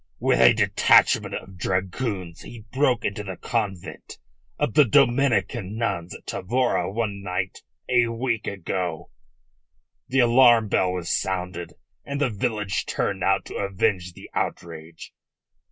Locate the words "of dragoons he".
1.35-2.65